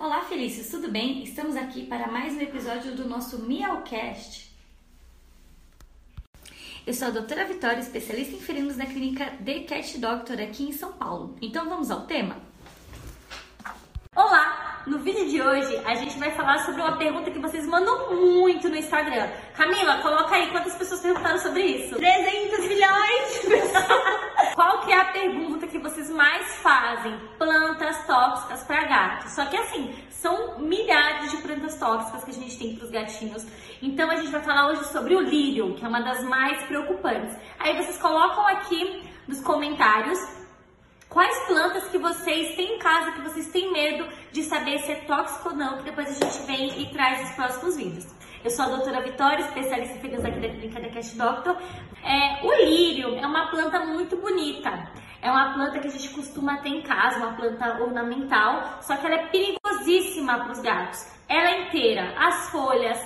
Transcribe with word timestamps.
Olá, 0.00 0.22
Felícios, 0.22 0.70
tudo 0.70 0.90
bem? 0.90 1.22
Estamos 1.22 1.54
aqui 1.56 1.84
para 1.84 2.10
mais 2.10 2.32
um 2.32 2.40
episódio 2.40 2.96
do 2.96 3.06
nosso 3.06 3.38
Miaucast. 3.42 4.50
Eu 6.86 6.94
sou 6.94 7.08
a 7.08 7.10
doutora 7.10 7.44
Vitória, 7.44 7.80
especialista 7.80 8.34
em 8.34 8.40
felinos 8.40 8.78
da 8.78 8.86
clínica 8.86 9.26
The 9.44 9.60
Cat 9.64 9.98
Doctor 9.98 10.40
aqui 10.40 10.70
em 10.70 10.72
São 10.72 10.94
Paulo. 10.94 11.36
Então 11.42 11.68
vamos 11.68 11.90
ao 11.90 12.06
tema? 12.06 12.34
Olá! 14.16 14.82
No 14.86 15.00
vídeo 15.00 15.28
de 15.28 15.42
hoje 15.42 15.76
a 15.84 15.94
gente 15.94 16.18
vai 16.18 16.30
falar 16.30 16.64
sobre 16.64 16.80
uma 16.80 16.96
pergunta 16.96 17.30
que 17.30 17.38
vocês 17.38 17.66
mandam 17.66 18.16
muito 18.16 18.70
no 18.70 18.76
Instagram. 18.76 19.28
Camila, 19.54 20.00
coloca 20.00 20.34
aí 20.34 20.50
quantas 20.50 20.76
pessoas 20.76 21.00
perguntaram 21.00 21.38
sobre 21.38 21.62
isso. 21.62 21.96
300 21.96 22.58
milhões! 22.66 23.74
Qual 24.56 24.80
que 24.80 24.92
é 24.92 24.98
a 24.98 25.12
pergunta 25.12 25.49
que 25.70 25.78
vocês 25.78 26.10
mais 26.10 26.56
fazem? 26.56 27.16
Plantas 27.38 28.06
tóxicas 28.06 28.62
para 28.64 28.84
gatos. 28.84 29.32
Só 29.32 29.46
que 29.46 29.56
assim, 29.56 29.94
são 30.10 30.58
milhares 30.58 31.30
de 31.30 31.36
plantas 31.38 31.78
tóxicas 31.78 32.24
que 32.24 32.30
a 32.30 32.34
gente 32.34 32.58
tem 32.58 32.76
para 32.76 32.84
os 32.84 32.90
gatinhos. 32.90 33.46
Então 33.80 34.10
a 34.10 34.16
gente 34.16 34.30
vai 34.30 34.42
falar 34.42 34.68
hoje 34.68 34.84
sobre 34.86 35.14
o 35.14 35.20
lírio, 35.20 35.74
que 35.74 35.84
é 35.84 35.88
uma 35.88 36.00
das 36.00 36.22
mais 36.24 36.62
preocupantes. 36.64 37.36
Aí 37.58 37.76
vocês 37.76 37.96
colocam 37.98 38.46
aqui 38.46 39.02
nos 39.26 39.40
comentários 39.40 40.18
quais 41.08 41.36
plantas 41.46 41.88
que 41.88 41.98
vocês 41.98 42.54
têm 42.54 42.76
em 42.76 42.78
casa 42.78 43.12
que 43.12 43.20
vocês 43.22 43.48
têm 43.48 43.72
medo 43.72 44.06
de 44.32 44.42
saber 44.42 44.78
se 44.80 44.92
é 44.92 44.96
tóxico 45.06 45.50
ou 45.50 45.56
não, 45.56 45.78
que 45.78 45.84
depois 45.84 46.08
a 46.08 46.24
gente 46.24 46.46
vem 46.46 46.82
e 46.82 46.92
traz 46.92 47.20
nos 47.22 47.30
próximos 47.30 47.76
vídeos. 47.76 48.20
Eu 48.42 48.50
sou 48.50 48.64
a 48.64 48.68
doutora 48.68 49.02
Vitória, 49.02 49.44
especialista 49.44 49.96
em 49.96 50.00
felinos 50.00 50.24
aqui 50.24 50.40
da 50.40 50.48
clínica 50.48 50.80
da 50.80 50.88
Cat 50.88 51.16
Doctor. 51.16 51.56
É, 52.02 52.46
o 52.46 52.54
lírio 52.64 53.16
é 53.16 53.26
uma 53.26 53.50
planta 53.50 53.80
muito 53.84 54.16
bonita. 54.16 54.88
É 55.22 55.30
uma 55.30 55.52
planta 55.52 55.78
que 55.78 55.88
a 55.88 55.90
gente 55.90 56.08
costuma 56.10 56.58
ter 56.58 56.70
em 56.70 56.82
casa, 56.82 57.18
uma 57.18 57.34
planta 57.34 57.82
ornamental, 57.82 58.78
só 58.80 58.96
que 58.96 59.04
ela 59.04 59.16
é 59.16 59.26
perigosíssima 59.26 60.38
para 60.38 60.52
os 60.52 60.60
gatos. 60.60 61.06
Ela 61.28 61.50
é 61.50 61.62
inteira, 61.66 62.14
as 62.18 62.48
folhas, 62.48 62.98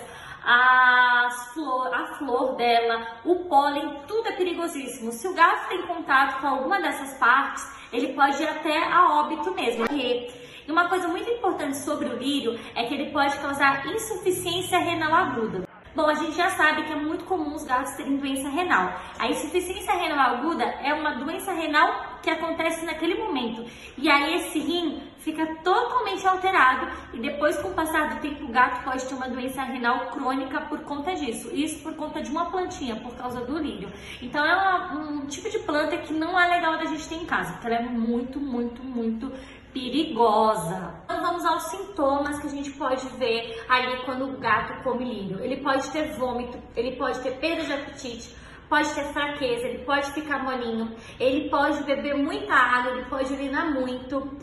as 0.45 1.53
flor, 1.53 1.93
a 1.93 2.07
flor 2.19 2.55
dela, 2.55 3.19
o 3.25 3.47
pólen, 3.47 4.01
tudo 4.07 4.29
é 4.29 4.33
perigosíssimo. 4.33 5.11
Se 5.11 5.27
o 5.27 5.35
gato 5.35 5.69
tem 5.69 5.83
contato 5.87 6.41
com 6.41 6.47
alguma 6.47 6.81
dessas 6.81 7.15
partes, 7.15 7.67
ele 7.93 8.13
pode 8.13 8.41
ir 8.41 8.49
até 8.49 8.93
a 8.93 9.21
óbito 9.21 9.53
mesmo. 9.53 9.85
E 9.91 10.31
uma 10.69 10.89
coisa 10.89 11.09
muito 11.09 11.29
importante 11.29 11.77
sobre 11.79 12.09
o 12.09 12.17
lírio 12.17 12.59
é 12.77 12.85
que 12.85 12.95
ele 12.95 13.11
pode 13.11 13.37
causar 13.39 13.87
insuficiência 13.87 14.79
renal 14.79 15.13
aguda. 15.13 15.74
Bom, 15.95 16.09
a 16.09 16.15
gente 16.15 16.37
já 16.37 16.51
sabe 16.51 16.83
que 16.83 16.93
é 16.93 16.97
muito 16.97 17.25
comum 17.25 17.55
os 17.55 17.63
gatos 17.63 17.93
terem 17.93 18.17
doença 18.17 18.49
renal. 18.49 19.01
A 19.17 19.29
insuficiência 19.29 19.95
renal 19.95 20.35
aguda 20.35 20.65
é 20.65 20.93
uma 20.93 21.15
doença 21.15 21.53
renal 21.53 22.19
que 22.21 22.29
acontece 22.29 22.85
naquele 22.85 23.15
momento. 23.15 23.65
E 23.97 24.11
aí 24.11 24.35
esse 24.35 24.59
rim 24.59 25.01
fica 25.19 25.47
totalmente 25.63 26.27
alterado 26.27 26.91
e 27.13 27.21
depois 27.21 27.57
com 27.59 27.69
o 27.69 27.75
passar 27.75 28.13
do 28.13 28.21
tempo 28.21 28.45
o 28.45 28.49
gato 28.49 28.83
pode 28.83 29.07
ter 29.07 29.15
uma 29.15 29.29
doença 29.29 29.63
renal 29.63 30.11
crônica 30.11 30.63
por 30.63 30.81
conta 30.81 31.15
disso. 31.15 31.55
Isso 31.55 31.81
por 31.81 31.95
conta 31.95 32.21
de 32.21 32.29
uma 32.29 32.51
plantinha, 32.51 32.97
por 32.97 33.15
causa 33.15 33.43
do 33.43 33.57
lírio. 33.57 33.89
Então 34.21 34.45
é 34.45 34.95
um 34.95 35.27
tipo 35.27 35.49
de 35.49 35.61
planta 35.61 35.97
que 35.99 36.13
não 36.13 36.39
é 36.39 36.49
legal 36.49 36.77
da 36.77 36.87
gente 36.87 37.09
ter 37.09 37.15
em 37.15 37.25
casa, 37.25 37.53
porque 37.53 37.69
ela 37.69 37.77
é 37.77 37.83
muito, 37.83 38.41
muito, 38.41 38.83
muito 38.83 39.33
perigosa. 39.75 40.95
Então 41.05 41.21
vamos 41.21 41.45
aos 41.45 41.65
sintomas 41.65 42.39
que 42.39 42.47
a 42.47 42.51
gente 42.51 42.71
pode 42.71 43.07
ver 43.19 43.63
ali 43.69 44.03
quando 44.05 44.25
o 44.25 44.39
gato 44.39 44.83
come 44.85 45.05
lírio. 45.05 45.45
Ele 45.45 45.57
pode 45.59 45.91
ter 45.91 46.17
vômito, 46.17 46.57
ele 46.77 46.97
pode 46.97 47.21
ter 47.21 47.33
perda 47.39 47.65
de 47.65 47.73
apetite, 47.73 48.35
pode 48.69 48.89
ter 48.95 49.05
fraqueza, 49.13 49.67
ele 49.67 49.85
pode 49.85 50.11
ficar 50.13 50.43
molinho, 50.43 50.95
ele 51.19 51.51
pode 51.51 51.83
beber 51.83 52.17
muita 52.17 52.55
água, 52.55 52.93
ele 52.93 53.05
pode 53.07 53.33
urinar 53.33 53.75
muito. 53.75 54.39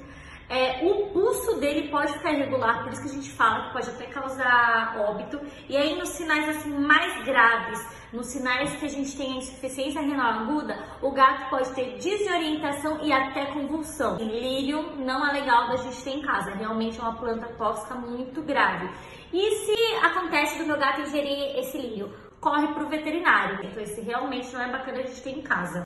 É, 0.50 0.86
o 0.86 1.08
pulso 1.14 1.62
dele 1.62 1.88
pode 1.88 2.12
ficar 2.12 2.34
irregular, 2.34 2.84
por 2.84 2.92
isso 2.92 3.02
que 3.04 3.10
a 3.10 3.14
gente 3.14 3.32
fala 3.32 3.68
que 3.68 3.74
pode 3.74 3.90
até 3.90 4.06
causar 4.08 4.98
óbito. 5.00 5.40
E 5.70 5.78
aí 5.78 5.98
nos 5.98 6.10
sinais 6.10 6.50
assim 6.50 6.78
mais 6.78 7.24
graves, 7.24 7.80
nos 8.12 8.28
sinais 8.28 8.76
que 8.76 8.86
a 8.86 8.90
gente 8.90 9.16
tem 9.16 9.34
a 9.34 9.38
insuficiência 9.38 10.02
renal 10.02 10.42
aguda, 10.42 10.78
o 11.02 11.12
gato 11.12 11.50
pode 11.50 11.74
ter 11.74 11.98
desorientação 11.98 13.00
e 13.04 13.12
até 13.12 13.46
convulsão. 13.48 14.18
Lírio 14.18 14.98
não 14.98 15.26
é 15.28 15.34
legal 15.34 15.70
da 15.70 15.78
gente 15.78 16.04
ter 16.04 16.12
em 16.12 16.22
casa, 16.22 16.52
realmente 16.52 17.00
é 17.00 17.02
uma 17.02 17.16
planta 17.16 17.48
tóxica 17.58 17.96
muito 17.96 18.42
grave. 18.42 18.90
E 19.34 19.52
se 19.66 20.06
acontece 20.06 20.58
do 20.58 20.66
meu 20.66 20.78
gato 20.78 21.02
ingerir 21.02 21.58
esse 21.58 21.78
lírio? 21.78 22.14
Corre 22.40 22.68
para 22.74 22.84
o 22.84 22.90
veterinário. 22.90 23.66
Então 23.66 23.82
esse 23.82 24.02
realmente 24.02 24.52
não 24.52 24.62
é 24.62 24.72
bacana 24.72 25.00
a 25.00 25.04
gente 25.04 25.22
ter 25.22 25.32
em 25.32 25.42
casa. 25.42 25.84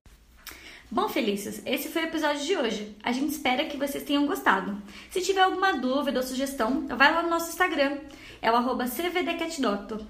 Bom, 0.89 1.09
Felícios, 1.09 1.61
esse 1.65 1.89
foi 1.89 2.03
o 2.03 2.05
episódio 2.05 2.45
de 2.45 2.55
hoje. 2.55 2.97
A 3.03 3.11
gente 3.11 3.31
espera 3.31 3.65
que 3.65 3.77
vocês 3.77 4.03
tenham 4.03 4.25
gostado. 4.25 4.81
Se 5.09 5.21
tiver 5.21 5.41
alguma 5.41 5.73
dúvida 5.73 6.19
ou 6.19 6.25
sugestão, 6.25 6.87
vai 6.87 7.13
lá 7.13 7.21
no 7.21 7.29
nosso 7.29 7.49
Instagram, 7.49 7.97
é 8.41 8.51
o 8.51 8.55
arroba 8.55 8.85
CVDCatDoctor. 8.85 10.01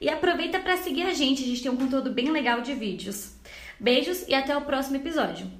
E 0.00 0.08
aproveita 0.08 0.60
para 0.60 0.76
seguir 0.76 1.02
a 1.02 1.12
gente, 1.12 1.42
a 1.42 1.46
gente 1.46 1.62
tem 1.62 1.70
um 1.70 1.76
conteúdo 1.76 2.10
bem 2.10 2.30
legal 2.30 2.60
de 2.60 2.74
vídeos. 2.74 3.32
Beijos 3.80 4.26
e 4.28 4.34
até 4.34 4.56
o 4.56 4.62
próximo 4.62 4.96
episódio. 4.96 5.50